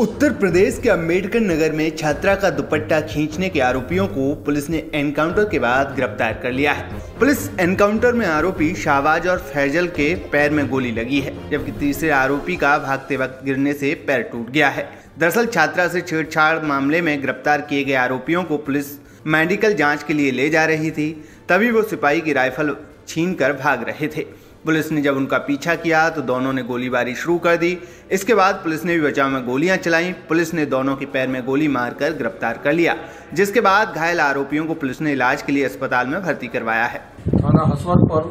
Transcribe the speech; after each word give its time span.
उत्तर 0.00 0.32
प्रदेश 0.32 0.78
के 0.82 0.88
अंबेडकर 0.88 1.40
नगर 1.40 1.72
में 1.72 1.96
छात्रा 1.96 2.34
का 2.34 2.50
दुपट्टा 2.50 3.00
खींचने 3.00 3.48
के 3.48 3.60
आरोपियों 3.60 4.06
को 4.08 4.34
पुलिस 4.44 4.68
ने 4.70 4.78
एनकाउंटर 4.94 5.48
के 5.48 5.58
बाद 5.58 5.92
गिरफ़्तार 5.96 6.38
कर 6.42 6.52
लिया 6.52 6.72
है। 6.72 7.00
पुलिस 7.18 7.38
एनकाउंटर 7.60 8.12
में 8.12 8.24
आरोपी 8.26 8.74
शाहबाज 8.74 9.26
और 9.28 9.38
फैजल 9.50 9.86
के 9.90 10.14
पैर 10.32 10.50
में 10.50 10.66
गोली 10.68 10.92
लगी 10.92 11.20
है, 11.20 11.34
जबकि 11.50 11.72
तीसरे 11.72 12.10
आरोपी 12.12 12.56
का 12.56 12.76
भागते 12.78 13.16
वक्त 13.16 13.44
गिरने 13.44 13.72
से 13.74 13.94
पैर 14.06 14.22
टूट 14.22 14.50
गया 14.50 14.68
है। 14.68 14.88
दरअसल 15.18 15.46
छात्रा 15.46 15.88
से 15.88 16.00
छेड़छाड़ 16.00 16.58
मामले 16.62 17.00
में 17.00 17.20
गिरफ़्तार 17.20 17.60
किए 17.60 17.84
गए 17.84 17.94
आरोपियों 17.98 18.44
को 18.44 18.58
पुलिस 18.58 18.98
मेडिकल 19.26 19.74
जाँच 19.74 20.02
के 20.02 20.14
लिए 20.14 20.30
ले 20.30 20.48
जा 20.50 20.64
रही 20.64 20.90
थी, 20.90 21.10
तभी 21.48 21.70
वो 21.70 21.82
सिपाही 21.82 22.20
की 22.20 22.32
राइफल 22.32 22.76
छीन 23.08 23.34
कर 23.34 23.52
भाग 23.54 23.84
रहे 23.88 24.08
थे। 24.08 24.26
पुलिस 24.64 24.90
ने 24.92 25.00
जब 25.02 25.16
उनका 25.16 25.38
पीछा 25.38 25.74
किया 25.74 26.08
तो 26.10 26.22
दोनों 26.22 26.52
ने 26.52 26.62
गोलीबारी 26.62 27.14
शुरू 27.14 27.36
कर 27.38 27.56
दी। 27.56 27.78
इसके 28.12 28.34
बाद 28.34 28.54
पुलिस 28.54 28.84
ने 28.84 28.94
भी 28.94 29.00
बचाव 29.00 29.28
में 29.30 29.44
गोलियाँ 29.46 29.76
चलाई। 29.78 30.12
पुलिस 30.28 30.52
ने 30.54 30.66
दोनों 30.66 30.96
के 30.96 31.06
पैर 31.06 31.28
में 31.28 31.44
गोली 31.44 31.68
मारकर 31.68 32.16
गिरफ़्तार 32.16 32.58
कर 32.64 32.72
लिया, 32.72 32.96
जिसके 33.34 33.60
बाद 33.60 33.94
घायल 33.94 34.20
आरोपियों 34.20 34.64
को 34.66 34.74
पुलिस 34.74 35.00
ने 35.00 35.12
इलाज 35.12 35.42
के 35.42 35.52
लिए 35.52 35.64
अस्पताल 35.64 36.06
में 36.06 36.20
भर्ती 36.22 36.48
करवाया 36.48 36.84
है। 36.84 37.00
थाना 37.30 37.64
हसवत 37.72 38.08
पर 38.12 38.28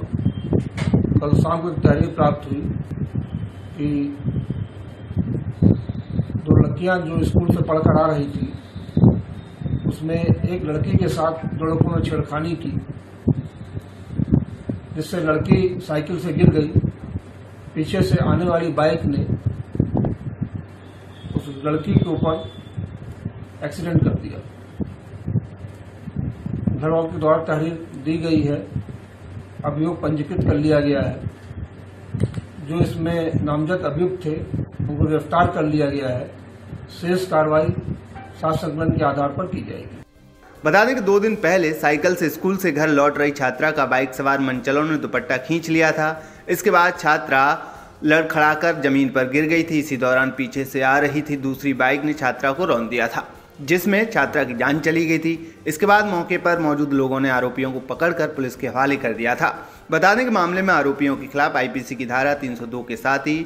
कल 1.19 1.37
शाम 1.39 1.61
को 1.61 1.69
तहरीर 1.81 2.13
प्राप्त 2.15 2.51
हुई 2.51 2.61
कि 3.77 3.87
दो 6.37 6.57
लड़कियाँ 6.57 6.99
जो 6.99 7.23
स्कूल 7.25 7.47
से 7.47 7.61
पढ़कर 7.63 8.01
आ 8.01 8.05
रही 8.07 8.25
थी, 8.27 8.53
उसमें 9.87 10.15
एक 10.15 10.63
लड़की 10.65 10.97
के 10.97 11.07
साथ 11.09 11.45
लड़कों 11.55 11.95
ने 11.95 12.09
छेड़खानी 12.09 12.55
की। 12.55 12.71
जिससे 14.95 15.19
लड़की 15.19 15.79
साइकिल 15.79 16.19
से 16.19 16.33
गिर 16.33 16.49
गई। 16.49 16.71
पीछे 17.75 18.01
से 18.01 18.17
आने 18.17 18.45
वाली 18.45 18.71
बाइक 18.71 19.03
ने 19.05 19.25
उस 21.35 21.61
लड़की 21.65 21.93
के 21.93 22.09
ऊपर 22.09 22.51
एक्सीडेंट 23.65 24.03
कर 24.03 24.09
दिया। 24.09 24.39
घर 26.75 26.89
वालों 26.89 27.09
के 27.09 27.17
द्वारा 27.17 27.43
तहरीर 27.43 27.87
दी 28.05 28.17
गई 28.17 28.41
है। 28.41 28.67
अभियोग 29.65 30.01
पंजीकृत 30.01 30.43
कर 30.43 30.57
लिया 30.57 30.79
गया 30.79 31.01
है। 31.01 31.21
जो 32.67 32.79
इसमें 32.79 33.43
नामजद 33.43 33.81
अभियुक्त 33.81 34.25
थे, 34.25 34.35
उनको 34.89 35.05
गिरफ़्तार 35.05 35.51
कर 35.51 35.63
लिया 35.63 35.89
गया 35.89 36.09
है। 36.09 36.27
शेष 37.01 37.27
कार्रवाई 37.27 37.67
सात 38.41 38.55
संकलन 38.55 38.89
के 38.89 39.05
आधार 39.05 39.29
पर 39.29 39.45
की 39.45 39.61
जाएगी। 39.61 40.01
बता 40.65 40.83
दें 40.85 40.93
कि 40.95 41.01
दो 41.01 41.19
दिन 41.19 41.35
पहले 41.35 41.71
साइकिल 41.73 42.15
से 42.15 42.29
स्कूल 42.29 42.55
से 42.57 42.71
घर 42.71 42.89
लौट 42.89 43.17
रही 43.17 43.31
छात्रा 43.31 43.69
का 43.71 43.85
बाइक 43.85 44.13
सवार 44.13 44.39
मंचलों 44.39 44.83
ने 44.83 44.95
दुपट्टा 44.97 45.35
खींच 45.39 45.69
लिया 45.69 45.91
था। 45.91 46.07
इसके 46.49 46.71
बाद 46.71 46.97
छात्रा 46.99 47.41
लड़खड़ाकर 48.03 48.81
ज़मीन 48.81 49.09
पर 49.09 49.29
गिर 49.29 49.45
गई 49.45 49.63
थी। 49.63 49.79
इसी 49.79 49.97
दौरान 49.97 50.33
पीछे 50.37 50.65
से 50.65 50.81
आ 50.81 50.97
रही 50.99 51.21
थी 51.21 51.35
दूसरी 51.37 51.73
बाइक 51.73 52.03
ने 52.03 52.13
छात्रा 52.13 52.51
को 52.51 52.65
रौन 52.65 52.87
दिया 52.89 53.07
था, 53.07 53.25
जिसमें 53.61 54.11
छात्रा 54.11 54.43
की 54.43 54.53
जान 54.53 54.79
चली 54.79 55.05
गई 55.05 55.19
थी। 55.19 55.61
इसके 55.67 55.85
बाद 55.85 56.05
मौके 56.05 56.37
पर 56.39 56.59
मौजूद 56.59 56.93
लोगों 56.93 57.19
ने 57.19 57.29
आरोपियों 57.29 57.71
को 57.71 57.79
पकड़कर 57.89 58.27
पुलिस 58.29 58.55
के 58.55 58.67
हवाले 58.67 58.95
कर 58.97 59.13
दिया 59.13 59.35
था। 59.35 59.53
बता 59.91 60.13
दें 60.15 60.23
कि 60.25 60.31
मामले 60.31 60.61
में 60.61 60.73
आरोपियों 60.73 61.15
के 61.15 61.27
खिलाफ 61.27 61.55
आईपीसी 61.57 61.95
की 61.95 62.05
धारा 62.05 62.33
302 62.35 62.83
के 62.83 62.95
साथ 62.97 63.27
ही 63.27 63.39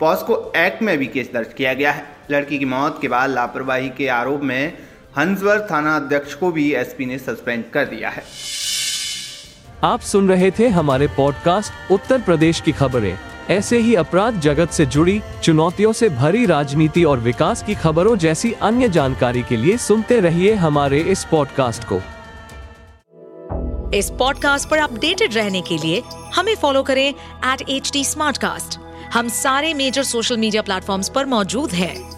पॉस्को 0.00 0.36
एक्ट 0.56 0.82
में 0.82 0.96
भी 0.98 1.06
केस 1.06 1.30
दर्ज 1.34 1.54
किया 1.54 1.72
गया 1.74 1.92
है। 1.92 2.04
लड़की 2.30 2.58
की 2.58 2.64
मौत 2.66 2.98
के 3.02 3.08
बाद 3.08 3.30
लापरवाही 3.30 3.88
के 3.90 4.08
आरोप 4.10 4.42
में 4.42 4.72
हंसवर 5.18 5.66
थाना 5.70 5.96
अध्यक्ष 5.96 6.34
को 6.34 6.50
भी 6.52 6.72
एसपी 6.74 7.06
ने 7.06 7.18
सस्पेंड 7.18 7.64
कर 7.70 7.84
दिया 7.84 8.08
है। 8.08 8.22
आप 9.84 10.00
सुन 10.00 10.28
रहे 10.28 10.50
थे 10.50 10.68
हमारे 10.68 11.06
पॉडकास्ट 11.06 11.92
उत्तर 11.92 12.22
प्रदेश 12.22 12.60
की 12.60 12.72
खबरें। 12.72 13.18
ऐसे 13.50 13.78
ही 13.78 13.94
अपराध 13.94 14.40
जगत 14.40 14.70
से 14.70 14.86
जुड़ी 14.86 15.20
चुनौतियों 15.42 15.92
से 15.92 16.08
भरी 16.08 16.46
राजनीति 16.46 17.04
और 17.04 17.18
विकास 17.18 17.62
की 17.62 17.74
खबरों 17.74 18.16
जैसी 18.16 18.52
अन्य 18.52 18.88
जानकारी 18.88 19.42
के 19.42 19.56
लिए 19.56 19.76
सुनते 19.76 20.20
रहिए 20.20 20.54
हमारे 20.54 21.00
इस 21.00 21.24
पॉडकास्ट 21.24 21.84
को। 21.84 22.00
इस 23.94 24.10
पॉडकास्ट 24.10 24.68
पर 24.68 24.78
अपडेटेड 24.78 25.34
रहने 25.34 25.60
के 25.60 25.76
लिए 25.76 26.02
हमें 26.34 26.54
फॉलो 26.56 26.82
करें 26.82 27.08
एट 27.08 27.62
एच 27.68 27.90
डी 27.92 28.04
हम 29.14 29.28
सारे 29.28 29.74
मेजर 29.74 30.02
सोशल 30.02 30.36
मीडिया 30.36 30.62
प्लेटफॉर्म 30.62 31.02
पर 31.14 31.26
मौजूद 31.26 31.70
हैं। 31.70 32.17